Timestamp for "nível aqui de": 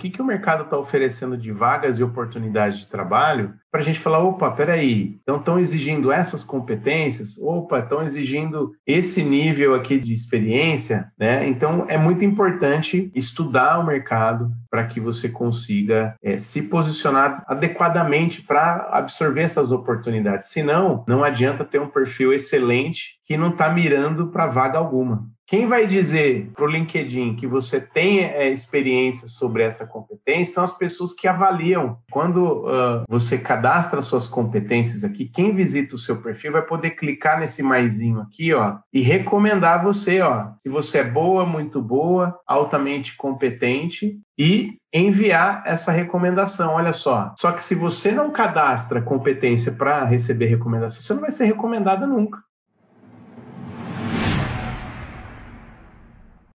9.22-10.12